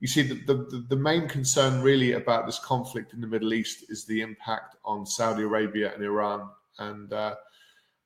you 0.00 0.06
see 0.06 0.22
the, 0.22 0.34
the, 0.46 0.84
the 0.88 0.96
main 0.96 1.28
concern 1.28 1.82
really 1.82 2.12
about 2.12 2.46
this 2.46 2.58
conflict 2.60 3.12
in 3.12 3.20
the 3.20 3.26
Middle 3.26 3.52
East 3.52 3.86
is 3.88 4.04
the 4.04 4.20
impact 4.20 4.76
on 4.84 5.04
Saudi 5.04 5.42
Arabia 5.42 5.92
and 5.92 6.04
Iran 6.04 6.48
and 6.78 7.12
uh, 7.12 7.34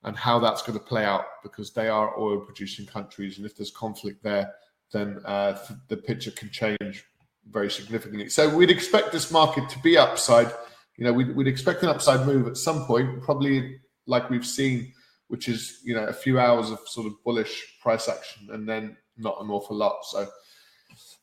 and 0.05 0.17
how 0.17 0.39
that's 0.39 0.63
going 0.63 0.79
to 0.79 0.85
play 0.85 1.05
out 1.05 1.25
because 1.43 1.73
they 1.73 1.89
are 1.89 2.19
oil 2.19 2.41
producing 2.41 2.87
countries 2.87 3.37
and 3.37 3.47
if 3.47 3.57
there's 3.57 3.71
conflict 3.71 4.23
there 4.23 4.53
then 4.93 5.21
uh, 5.25 5.59
the 5.89 5.97
picture 5.97 6.31
can 6.31 6.51
change 6.51 7.05
very 7.51 7.71
significantly. 7.71 8.29
So 8.29 8.55
we'd 8.55 8.71
expect 8.71 9.13
this 9.13 9.31
market 9.31 9.69
to 9.71 9.79
be 9.81 9.97
upside. 9.97 10.53
You 10.97 11.05
know, 11.05 11.13
we'd, 11.13 11.35
we'd 11.35 11.47
expect 11.47 11.83
an 11.83 11.89
upside 11.89 12.27
move 12.27 12.47
at 12.47 12.57
some 12.57 12.85
point, 12.85 13.23
probably 13.23 13.81
like 14.07 14.31
we've 14.31 14.47
seen, 14.47 14.93
which 15.29 15.49
is 15.49 15.81
you 15.85 15.95
know 15.95 16.05
a 16.05 16.13
few 16.13 16.39
hours 16.39 16.71
of 16.71 16.81
sort 16.87 17.07
of 17.07 17.15
bullish 17.25 17.79
price 17.81 18.09
action, 18.09 18.49
and 18.53 18.69
then 18.69 18.97
not 19.17 19.41
an 19.41 19.51
awful 19.51 19.77
lot. 19.77 20.05
So 20.05 20.27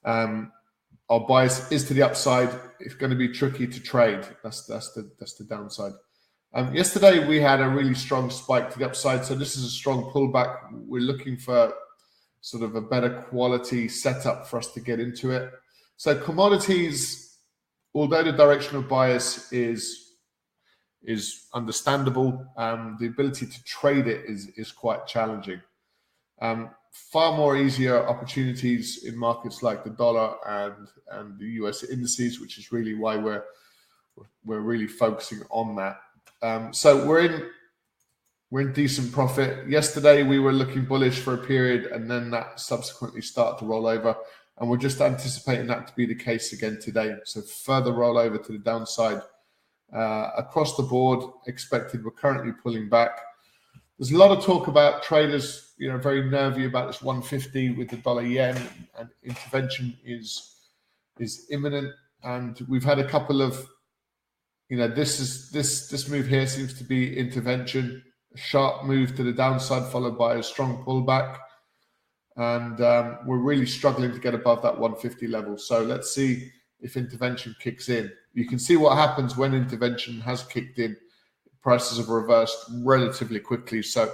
um, 0.06 0.52
our 1.10 1.20
bias 1.22 1.72
is 1.72 1.86
to 1.86 1.94
the 1.94 2.04
upside. 2.04 2.50
It's 2.80 2.96
going 2.96 3.12
to 3.12 3.16
be 3.16 3.30
tricky 3.30 3.68
to 3.68 3.80
trade. 3.80 4.26
That's 4.44 4.66
that's 4.66 4.94
the 4.94 5.12
that's 5.20 5.36
the 5.36 5.46
downside. 5.46 5.94
Um, 6.54 6.74
yesterday 6.74 7.28
we 7.28 7.40
had 7.40 7.62
a 7.62 7.70
really 7.70 7.94
strong 7.94 8.32
spike 8.32 8.72
to 8.72 8.80
the 8.80 8.86
upside, 8.86 9.24
so 9.24 9.36
this 9.36 9.56
is 9.56 9.66
a 9.66 9.70
strong 9.70 10.12
pullback. 10.12 10.58
We're 10.72 11.02
looking 11.02 11.38
for 11.38 11.74
sort 12.42 12.64
of 12.64 12.76
a 12.76 12.82
better 12.82 13.22
quality 13.30 13.88
setup 13.88 14.48
for 14.48 14.58
us 14.58 14.72
to 14.74 14.80
get 14.80 15.00
into 15.00 15.32
it. 15.32 15.52
So 16.00 16.15
commodities, 16.15 17.39
although 17.94 18.24
the 18.24 18.32
directional 18.32 18.84
bias 18.84 19.51
is 19.51 20.13
is 21.03 21.48
understandable, 21.53 22.46
um, 22.56 22.96
the 23.01 23.08
ability 23.08 23.46
to 23.46 23.63
trade 23.65 24.08
it 24.08 24.24
is 24.25 24.48
is 24.56 24.72
quite 24.72 25.08
challenging. 25.08 25.62
Um, 26.41 26.70
far 26.94 27.36
more 27.36 27.58
easier 27.58 28.08
opportunities 28.08 29.03
in 29.03 29.18
markets 29.18 29.62
like 29.62 29.84
the 29.84 29.89
dollar 29.89 30.36
and 30.48 30.88
and 31.12 31.38
the 31.38 31.48
US 31.63 31.84
indices, 31.84 32.39
which 32.39 32.58
is 32.58 32.72
really 32.72 32.94
why 32.94 33.18
we're 33.18 33.44
we're 34.46 34.62
really 34.62 34.88
focusing 34.88 35.41
on 35.50 35.75
that. 35.75 35.98
Um, 36.41 36.74
so 36.74 37.06
we're 37.06 37.25
in 37.25 37.50
we're 38.51 38.62
in 38.62 38.72
decent 38.72 39.12
profit. 39.12 39.68
Yesterday 39.68 40.24
we 40.24 40.39
were 40.39 40.53
looking 40.53 40.86
bullish 40.86 41.20
for 41.20 41.34
a 41.34 41.46
period, 41.46 41.88
and 41.91 42.10
then 42.10 42.32
that 42.32 42.62
subsequently 42.62 43.22
started 43.22 43.60
to 43.60 43.65
roll 43.65 43.86
over 43.86 44.15
and 44.60 44.70
we're 44.70 44.78
just 44.78 45.00
anticipating 45.00 45.68
that 45.68 45.88
to 45.88 45.94
be 45.96 46.06
the 46.06 46.16
case 46.16 46.51
again 46.54 46.80
today. 46.82 47.16
So 47.24 47.42
further 47.42 47.92
rollover 47.92 48.44
to 48.46 48.51
the 48.51 48.58
downside 48.58 49.22
uh, 49.94 50.32
across 50.38 50.75
the 50.75 50.84
board 50.84 51.24
expected. 51.48 52.04
We're 52.04 52.12
currently 52.12 52.51
pulling 52.51 52.89
back. 52.89 53.12
There's 53.98 54.12
a 54.12 54.18
lot 54.18 54.38
of 54.38 54.44
talk 54.44 54.68
about 54.68 55.04
traders, 55.04 55.74
you 55.78 55.89
know, 55.89 55.98
very 55.98 56.30
nervy 56.30 56.66
about 56.66 56.88
this 56.88 57.01
150 57.01 57.72
with 57.72 57.89
the 57.89 57.98
dollar 57.98 58.22
yen, 58.22 58.56
and 58.98 59.10
intervention 59.24 59.98
is 60.06 60.56
is 61.20 61.48
imminent. 61.51 61.94
And 62.24 62.60
we've 62.68 62.84
had 62.84 63.00
a 63.00 63.08
couple 63.08 63.42
of, 63.42 63.66
you 64.70 64.78
know, 64.78 64.88
this 64.88 65.20
is 65.20 65.51
this 65.51 65.88
this 65.88 66.10
move 66.10 66.28
here 66.28 66.48
seems 66.48 66.74
to 66.75 66.84
be 66.84 67.18
intervention, 67.18 68.04
a 68.34 68.38
sharp 68.38 68.86
move 68.86 69.16
to 69.16 69.24
the 69.24 69.34
downside 69.34 69.89
followed 69.92 70.18
by 70.18 70.36
a 70.36 70.44
strong 70.44 70.84
pullback 70.84 71.38
and 72.39 72.79
um, 72.79 73.17
we're 73.25 73.38
really 73.38 73.65
struggling 73.65 74.13
to 74.13 74.19
get 74.19 74.34
above 74.34 74.62
that 74.62 74.79
150 74.79 75.27
level. 75.27 75.58
So 75.58 75.84
let's 75.84 76.15
see 76.15 76.50
if 76.79 76.96
intervention 76.96 77.53
kicks 77.60 77.89
in. 77.89 78.10
You 78.34 78.48
can 78.48 78.58
see 78.58 78.77
what 78.77 78.98
happens 78.98 79.36
when 79.36 79.53
intervention 79.53 80.22
has 80.22 80.43
kicked 80.43 80.79
in. 80.79 80.96
Prices 81.62 81.98
have 81.98 82.08
reversed 82.08 82.58
relatively 82.81 83.41
quickly, 83.41 83.84
so 83.84 84.10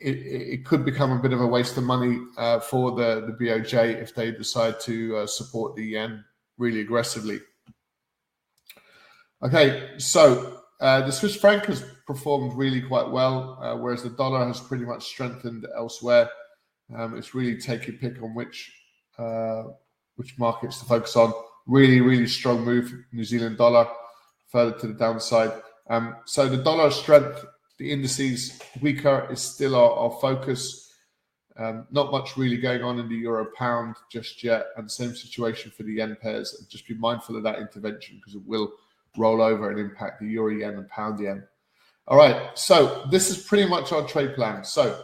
it, 0.00 0.16
it 0.16 0.64
could 0.64 0.82
become 0.82 1.12
a 1.12 1.20
bit 1.20 1.34
of 1.34 1.42
a 1.42 1.46
waste 1.46 1.76
of 1.76 1.84
money 1.84 2.18
uh, 2.38 2.58
for 2.60 2.92
the, 2.92 3.20
the 3.26 3.44
BOJ 3.44 4.00
if 4.00 4.14
they 4.14 4.30
decide 4.30 4.80
to 4.80 5.18
uh, 5.18 5.26
support 5.26 5.76
the 5.76 5.84
yen 5.84 6.24
really 6.56 6.80
aggressively. 6.80 7.40
Okay, 9.42 9.90
so 9.98 10.62
uh, 10.80 11.04
the 11.04 11.12
Swiss 11.12 11.36
franc 11.36 11.66
has 11.66 11.84
performed 12.06 12.54
really 12.56 12.80
quite 12.80 13.10
well, 13.10 13.58
uh, 13.60 13.76
whereas 13.76 14.02
the 14.02 14.10
dollar 14.10 14.46
has 14.46 14.58
pretty 14.58 14.86
much 14.86 15.04
strengthened 15.04 15.66
elsewhere. 15.76 16.30
Um, 16.96 17.16
it's 17.16 17.34
really 17.34 17.56
take 17.58 17.86
your 17.86 17.96
pick 17.96 18.22
on 18.22 18.34
which 18.34 18.72
uh, 19.18 19.64
which 20.16 20.38
markets 20.38 20.78
to 20.80 20.84
focus 20.84 21.16
on. 21.16 21.32
Really, 21.66 22.00
really 22.00 22.26
strong 22.26 22.64
move. 22.64 22.92
New 23.12 23.24
Zealand 23.24 23.58
dollar 23.58 23.88
further 24.48 24.78
to 24.80 24.86
the 24.88 24.94
downside. 24.94 25.52
Um, 25.88 26.16
so 26.26 26.48
the 26.48 26.58
dollar 26.58 26.90
strength, 26.90 27.44
the 27.78 27.90
indices 27.90 28.60
weaker 28.80 29.26
is 29.30 29.40
still 29.40 29.74
our, 29.74 29.92
our 29.92 30.18
focus. 30.20 30.92
Um, 31.58 31.86
not 31.90 32.10
much 32.10 32.36
really 32.36 32.56
going 32.56 32.82
on 32.82 32.98
in 32.98 33.08
the 33.08 33.14
euro 33.14 33.46
pound 33.56 33.96
just 34.10 34.42
yet, 34.42 34.66
and 34.76 34.90
same 34.90 35.14
situation 35.14 35.70
for 35.70 35.82
the 35.82 35.94
yen 35.94 36.16
pairs. 36.20 36.56
And 36.58 36.68
Just 36.68 36.88
be 36.88 36.94
mindful 36.94 37.36
of 37.36 37.42
that 37.42 37.58
intervention 37.58 38.16
because 38.16 38.34
it 38.34 38.46
will 38.46 38.72
roll 39.18 39.42
over 39.42 39.70
and 39.70 39.78
impact 39.78 40.20
the 40.20 40.28
euro 40.28 40.52
yen 40.54 40.74
and 40.74 40.88
pound 40.88 41.20
yen. 41.20 41.44
All 42.08 42.16
right, 42.16 42.56
so 42.58 43.06
this 43.10 43.30
is 43.30 43.44
pretty 43.44 43.68
much 43.68 43.92
our 43.92 44.06
trade 44.06 44.34
plan. 44.34 44.64
So, 44.64 45.02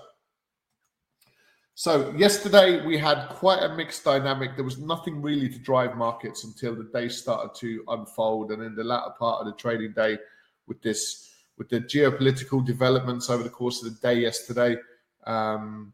so 1.79 2.12
yesterday 2.17 2.85
we 2.85 2.99
had 2.99 3.29
quite 3.29 3.62
a 3.62 3.73
mixed 3.73 4.03
dynamic. 4.03 4.57
There 4.57 4.64
was 4.64 4.79
nothing 4.79 5.23
really 5.23 5.49
to 5.49 5.61
drive 5.61 5.97
markets 5.97 6.43
until 6.43 6.75
the 6.75 6.91
day 6.93 7.09
started 7.09 7.55
to 7.61 7.85
unfold, 7.87 8.51
and 8.51 8.64
in 8.64 8.75
the 8.75 8.83
latter 8.83 9.12
part 9.17 9.38
of 9.38 9.47
the 9.47 9.53
trading 9.53 9.93
day, 9.93 10.19
with 10.67 10.83
this 10.83 11.31
with 11.57 11.69
the 11.69 11.81
geopolitical 11.81 12.67
developments 12.67 13.31
over 13.31 13.45
the 13.45 13.49
course 13.49 13.81
of 13.81 13.95
the 13.95 14.01
day 14.01 14.19
yesterday. 14.19 14.77
Um, 15.25 15.93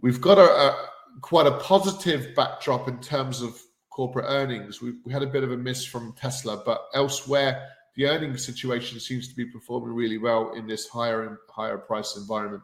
we've 0.00 0.20
got 0.20 0.38
a, 0.38 0.48
a, 0.48 0.88
quite 1.20 1.48
a 1.48 1.58
positive 1.58 2.32
backdrop 2.36 2.86
in 2.86 3.00
terms 3.00 3.42
of 3.42 3.60
corporate 3.90 4.26
earnings. 4.28 4.80
We, 4.80 4.92
we, 5.04 5.12
had 5.12 5.24
a 5.24 5.26
bit 5.26 5.42
of 5.42 5.50
a 5.50 5.56
miss 5.56 5.84
from 5.84 6.12
Tesla, 6.12 6.62
but 6.64 6.86
elsewhere 6.94 7.66
the 7.96 8.06
earnings 8.06 8.46
situation 8.46 9.00
seems 9.00 9.26
to 9.26 9.34
be 9.34 9.46
performing 9.46 9.96
really 9.96 10.18
well 10.18 10.52
in 10.52 10.68
this 10.68 10.86
higher 10.86 11.40
higher 11.50 11.78
price 11.78 12.16
environment. 12.16 12.62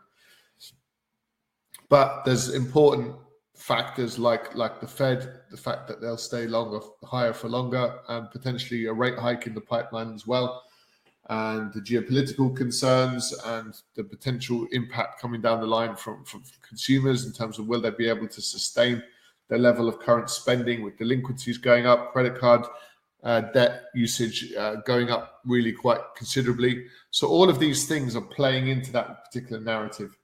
But 1.88 2.24
there's 2.24 2.54
important 2.54 3.14
factors 3.56 4.18
like 4.18 4.54
like 4.54 4.80
the 4.80 4.86
Fed, 4.86 5.40
the 5.50 5.56
fact 5.56 5.88
that 5.88 6.00
they'll 6.00 6.16
stay 6.16 6.46
longer 6.46 6.80
higher 7.04 7.32
for 7.32 7.48
longer, 7.48 7.98
and 8.08 8.30
potentially 8.30 8.86
a 8.86 8.92
rate 8.92 9.18
hike 9.18 9.46
in 9.46 9.54
the 9.54 9.60
pipeline 9.60 10.14
as 10.14 10.26
well, 10.26 10.64
and 11.28 11.72
the 11.72 11.80
geopolitical 11.80 12.54
concerns 12.56 13.34
and 13.46 13.74
the 13.94 14.04
potential 14.04 14.66
impact 14.72 15.20
coming 15.20 15.40
down 15.40 15.60
the 15.60 15.66
line 15.66 15.96
from, 15.96 16.24
from 16.24 16.42
consumers 16.66 17.26
in 17.26 17.32
terms 17.32 17.58
of 17.58 17.66
will 17.66 17.80
they 17.80 17.90
be 17.90 18.08
able 18.08 18.28
to 18.28 18.40
sustain 18.40 19.02
their 19.48 19.58
level 19.58 19.88
of 19.88 19.98
current 19.98 20.30
spending 20.30 20.82
with 20.82 20.96
delinquencies 20.98 21.58
going 21.58 21.86
up, 21.86 22.12
credit 22.12 22.38
card 22.38 22.64
uh, 23.24 23.40
debt 23.40 23.84
usage 23.94 24.52
uh, 24.54 24.76
going 24.86 25.10
up 25.10 25.40
really 25.44 25.72
quite 25.72 26.00
considerably. 26.16 26.86
So 27.10 27.28
all 27.28 27.50
of 27.50 27.58
these 27.58 27.86
things 27.86 28.14
are 28.14 28.22
playing 28.22 28.68
into 28.68 28.92
that 28.92 29.24
particular 29.24 29.60
narrative. 29.60 30.16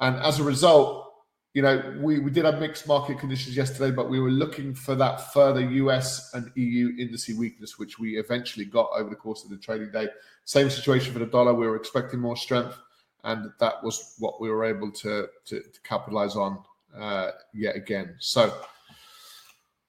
And 0.00 0.16
as 0.16 0.40
a 0.40 0.44
result, 0.44 1.10
you 1.54 1.62
know, 1.62 1.96
we, 1.98 2.20
we 2.20 2.30
did 2.30 2.44
have 2.44 2.60
mixed 2.60 2.86
market 2.86 3.18
conditions 3.18 3.56
yesterday, 3.56 3.90
but 3.90 4.08
we 4.08 4.20
were 4.20 4.30
looking 4.30 4.72
for 4.72 4.94
that 4.94 5.32
further 5.32 5.60
US 5.60 6.32
and 6.34 6.50
EU 6.54 6.96
indice 6.96 7.36
weakness, 7.36 7.78
which 7.78 7.98
we 7.98 8.18
eventually 8.18 8.64
got 8.64 8.88
over 8.94 9.10
the 9.10 9.16
course 9.16 9.42
of 9.42 9.50
the 9.50 9.56
trading 9.56 9.90
day. 9.90 10.08
Same 10.44 10.70
situation 10.70 11.12
for 11.12 11.18
the 11.18 11.26
dollar. 11.26 11.52
We 11.52 11.66
were 11.66 11.76
expecting 11.76 12.20
more 12.20 12.36
strength, 12.36 12.78
and 13.24 13.50
that 13.58 13.82
was 13.82 14.14
what 14.18 14.40
we 14.40 14.48
were 14.48 14.64
able 14.64 14.92
to, 14.92 15.26
to, 15.46 15.60
to 15.60 15.80
capitalize 15.82 16.36
on 16.36 16.62
uh, 16.96 17.32
yet 17.52 17.74
again. 17.74 18.14
So, 18.20 18.54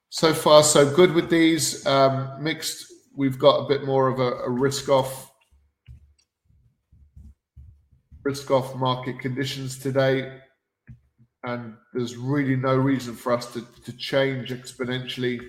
so 0.10 0.34
far, 0.34 0.64
so 0.64 0.94
good 0.94 1.14
with 1.14 1.30
these. 1.30 1.86
Um, 1.86 2.44
mixed, 2.44 2.92
we've 3.16 3.38
got 3.38 3.60
a 3.60 3.68
bit 3.68 3.86
more 3.86 4.08
of 4.08 4.20
a, 4.20 4.32
a 4.44 4.50
risk 4.50 4.90
off 4.90 5.31
risk 8.24 8.52
off 8.52 8.76
market 8.76 9.20
conditions 9.20 9.78
today 9.80 10.40
and 11.44 11.76
there's 11.94 12.18
really 12.18 12.56
no 12.56 12.76
reason 12.76 13.16
for 13.16 13.34
us 13.34 13.52
to, 13.54 13.66
to 13.84 13.92
change 13.94 14.52
exponentially 14.52 15.40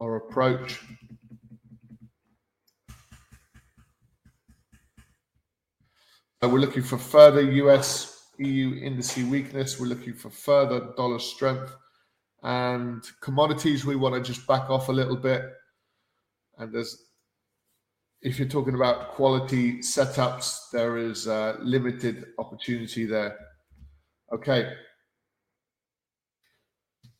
our 0.00 0.16
approach. 0.16 0.80
So 6.40 6.48
we're 6.48 6.58
looking 6.58 6.82
for 6.82 6.98
further 6.98 7.40
US 7.40 8.26
EU 8.38 8.80
indice 8.80 9.28
weakness. 9.28 9.80
We're 9.80 9.86
looking 9.86 10.14
for 10.14 10.30
further 10.30 10.92
dollar 10.96 11.18
strength 11.18 11.74
and 12.42 13.02
commodities. 13.20 13.84
We 13.84 13.96
want 13.96 14.14
to 14.14 14.20
just 14.20 14.46
back 14.46 14.70
off 14.70 14.88
a 14.88 14.92
little 14.92 15.16
bit. 15.16 15.42
And 16.58 16.72
there's, 16.72 17.07
if 18.22 18.38
you're 18.38 18.48
talking 18.48 18.74
about 18.74 19.12
quality 19.12 19.78
setups, 19.78 20.70
there 20.72 20.98
is 20.98 21.26
a 21.26 21.56
limited 21.60 22.26
opportunity 22.38 23.06
there. 23.06 23.36
Okay. 24.32 24.72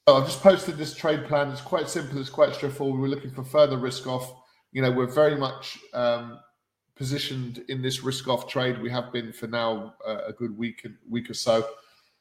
So 0.08 0.16
I've 0.16 0.26
just 0.26 0.42
posted 0.42 0.76
this 0.76 0.94
trade 0.94 1.26
plan. 1.26 1.50
It's 1.50 1.60
quite 1.60 1.88
simple. 1.88 2.18
It's 2.18 2.30
quite 2.30 2.54
straightforward. 2.54 3.00
We're 3.00 3.08
looking 3.08 3.30
for 3.30 3.44
further 3.44 3.76
risk 3.76 4.06
off. 4.06 4.32
You 4.72 4.82
know, 4.82 4.90
we're 4.90 5.06
very 5.06 5.36
much 5.36 5.78
um, 5.94 6.40
positioned 6.96 7.62
in 7.68 7.80
this 7.80 8.02
risk 8.02 8.26
off 8.26 8.48
trade. 8.48 8.80
We 8.82 8.90
have 8.90 9.12
been 9.12 9.32
for 9.32 9.46
now 9.46 9.94
uh, 10.06 10.22
a 10.26 10.32
good 10.32 10.56
week 10.56 10.86
week 11.08 11.30
or 11.30 11.34
so. 11.34 11.66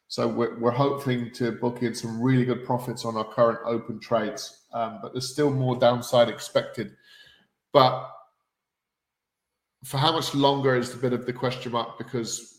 So 0.10 0.28
we're, 0.28 0.58
we're 0.60 0.72
hoping 0.72 1.32
to 1.32 1.52
book 1.52 1.82
in 1.82 1.94
some 1.96 2.22
really 2.22 2.46
good 2.46 2.66
profits 2.66 3.04
on 3.04 3.18
our 3.18 3.26
current 3.26 3.60
open 3.66 4.00
trades. 4.00 4.66
Um, 4.74 5.00
but 5.02 5.14
there's 5.14 5.32
still 5.32 5.50
more 5.50 5.78
downside 5.78 6.30
expected. 6.30 6.96
But 7.74 8.10
for 9.84 9.98
how 9.98 10.12
much 10.12 10.34
longer 10.34 10.76
is 10.76 10.92
the 10.92 10.98
bit 10.98 11.14
of 11.14 11.26
the 11.26 11.34
question 11.34 11.72
mark 11.72 11.98
because 11.98 12.54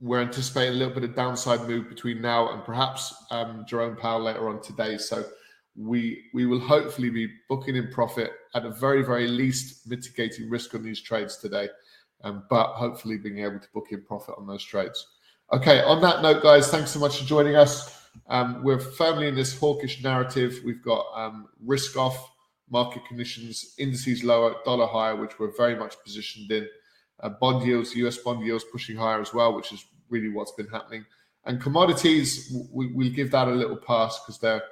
we're 0.00 0.20
anticipating 0.20 0.74
a 0.74 0.76
little 0.76 0.94
bit 0.94 1.04
of 1.04 1.14
downside 1.14 1.68
move 1.68 1.88
between 1.88 2.20
now 2.20 2.52
and 2.52 2.64
perhaps 2.64 3.14
um, 3.30 3.64
Jerome 3.68 3.96
Powell 3.96 4.22
later 4.22 4.48
on 4.48 4.60
today. 4.60 4.98
So 4.98 5.24
we 5.76 6.24
we 6.34 6.44
will 6.44 6.60
hopefully 6.60 7.08
be 7.08 7.28
booking 7.48 7.76
in 7.76 7.90
profit 7.92 8.32
at 8.54 8.62
the 8.64 8.70
very 8.70 9.02
very 9.02 9.28
least, 9.28 9.88
mitigating 9.88 10.50
risk 10.50 10.74
on 10.74 10.82
these 10.82 11.00
trades 11.00 11.36
today, 11.36 11.68
um, 12.24 12.44
but 12.50 12.72
hopefully 12.72 13.16
being 13.16 13.38
able 13.38 13.60
to 13.60 13.68
book 13.72 13.86
in 13.90 14.02
profit 14.02 14.34
on 14.38 14.46
those 14.46 14.64
trades. 14.64 15.06
Okay. 15.52 15.82
On 15.82 16.00
that 16.00 16.22
note, 16.22 16.42
guys, 16.42 16.70
thanks 16.70 16.90
so 16.90 16.98
much 16.98 17.18
for 17.18 17.24
joining 17.24 17.56
us. 17.56 18.06
Um, 18.28 18.62
we're 18.62 18.78
firmly 18.78 19.28
in 19.28 19.34
this 19.34 19.58
hawkish 19.58 20.02
narrative. 20.02 20.60
We've 20.64 20.82
got 20.82 21.06
um, 21.14 21.48
risk 21.64 21.96
off, 21.96 22.31
market 22.72 23.04
conditions, 23.06 23.74
indices 23.78 24.24
lower, 24.24 24.56
dollar 24.64 24.86
higher, 24.86 25.14
which 25.14 25.38
we're 25.38 25.54
very 25.56 25.76
much 25.76 25.94
positioned 26.02 26.50
in. 26.50 26.66
Uh, 27.20 27.28
bond 27.28 27.64
yields, 27.64 27.94
US 27.94 28.16
bond 28.16 28.44
yields 28.44 28.64
pushing 28.64 28.96
higher 28.96 29.20
as 29.20 29.32
well, 29.32 29.54
which 29.54 29.72
is 29.72 29.84
really 30.08 30.30
what's 30.30 30.52
been 30.52 30.66
happening. 30.66 31.04
And 31.44 31.60
commodities, 31.60 32.56
we, 32.72 32.86
we 32.88 33.10
give 33.10 33.30
that 33.32 33.46
a 33.46 33.52
little 33.52 33.76
pass 33.76 34.18
because 34.20 34.38
they're 34.40 34.62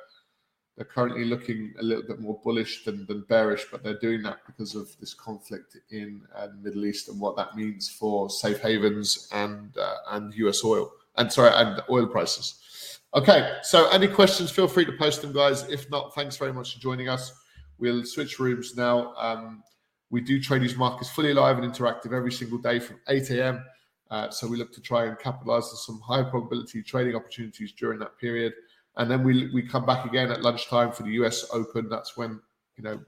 they're 0.76 0.86
currently 0.86 1.26
looking 1.26 1.74
a 1.78 1.82
little 1.82 2.04
bit 2.04 2.20
more 2.20 2.40
bullish 2.42 2.84
than, 2.84 3.04
than 3.04 3.26
bearish, 3.28 3.66
but 3.70 3.82
they're 3.82 3.98
doing 3.98 4.22
that 4.22 4.38
because 4.46 4.74
of 4.74 4.88
this 4.98 5.12
conflict 5.12 5.76
in 5.90 6.22
uh, 6.34 6.46
the 6.46 6.54
Middle 6.54 6.86
East 6.86 7.10
and 7.10 7.20
what 7.20 7.36
that 7.36 7.54
means 7.54 7.90
for 7.90 8.30
safe 8.30 8.60
havens 8.60 9.28
and 9.32 9.76
uh, 9.76 9.96
and 10.12 10.32
US 10.34 10.64
oil 10.64 10.90
and 11.16 11.30
sorry 11.30 11.50
and 11.54 11.82
oil 11.90 12.06
prices. 12.06 12.98
Okay, 13.12 13.58
so 13.62 13.90
any 13.90 14.06
questions? 14.08 14.50
Feel 14.50 14.68
free 14.68 14.86
to 14.86 14.92
post 14.92 15.20
them, 15.20 15.32
guys. 15.32 15.68
If 15.68 15.90
not, 15.90 16.14
thanks 16.14 16.36
very 16.36 16.52
much 16.52 16.74
for 16.74 16.80
joining 16.80 17.08
us. 17.08 17.32
We'll 17.80 18.04
switch 18.04 18.38
rooms 18.38 18.76
now. 18.76 19.14
Um, 19.16 19.62
we 20.10 20.20
do 20.20 20.40
trade 20.40 20.62
these 20.62 20.76
markets 20.76 21.10
fully 21.10 21.32
live 21.32 21.58
and 21.58 21.72
interactive 21.72 22.12
every 22.12 22.32
single 22.32 22.58
day 22.58 22.78
from 22.78 23.00
8 23.08 23.30
a.m. 23.30 23.64
Uh, 24.10 24.28
so 24.28 24.46
we 24.46 24.56
look 24.56 24.72
to 24.74 24.80
try 24.80 25.06
and 25.06 25.18
capitalize 25.18 25.64
on 25.64 25.76
some 25.76 26.00
high 26.00 26.22
probability 26.22 26.82
trading 26.82 27.14
opportunities 27.14 27.72
during 27.72 27.98
that 28.00 28.18
period. 28.18 28.52
And 28.96 29.10
then 29.10 29.22
we, 29.22 29.50
we 29.54 29.62
come 29.62 29.86
back 29.86 30.04
again 30.04 30.30
at 30.30 30.42
lunchtime 30.42 30.92
for 30.92 31.04
the 31.04 31.12
US 31.22 31.46
Open. 31.52 31.88
That's 31.88 32.16
when, 32.16 32.40
you 32.76 32.84
know, 32.84 33.00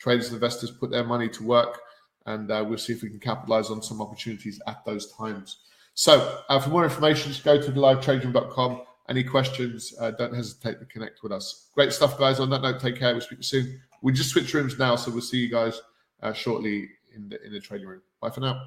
traders 0.00 0.26
and 0.26 0.34
investors 0.34 0.72
put 0.72 0.90
their 0.90 1.04
money 1.04 1.28
to 1.28 1.44
work. 1.44 1.80
And 2.26 2.50
uh, 2.50 2.64
we'll 2.68 2.78
see 2.78 2.92
if 2.92 3.02
we 3.02 3.08
can 3.08 3.20
capitalize 3.20 3.70
on 3.70 3.82
some 3.82 4.02
opportunities 4.02 4.60
at 4.66 4.84
those 4.84 5.12
times. 5.12 5.58
So 5.94 6.40
uh, 6.48 6.58
for 6.58 6.70
more 6.70 6.84
information, 6.84 7.30
just 7.30 7.44
go 7.44 7.60
to 7.60 7.70
livetraderoom.com. 7.70 8.82
Any 9.08 9.24
questions, 9.24 9.94
uh, 10.00 10.12
don't 10.12 10.34
hesitate 10.34 10.78
to 10.80 10.86
connect 10.86 11.22
with 11.22 11.32
us. 11.32 11.68
Great 11.74 11.92
stuff, 11.92 12.18
guys. 12.18 12.40
On 12.40 12.50
that 12.50 12.62
note, 12.62 12.80
take 12.80 12.98
care. 12.98 13.12
We'll 13.12 13.20
speak 13.20 13.42
soon. 13.42 13.80
We 14.02 14.12
just 14.12 14.30
switched 14.30 14.52
rooms 14.52 14.78
now, 14.78 14.96
so 14.96 15.10
we'll 15.10 15.22
see 15.22 15.38
you 15.38 15.50
guys 15.50 15.80
uh, 16.22 16.32
shortly 16.32 16.90
in 17.14 17.28
the 17.28 17.42
in 17.44 17.52
the 17.52 17.60
trading 17.60 17.86
room. 17.86 18.02
Bye 18.20 18.30
for 18.30 18.40
now. 18.40 18.60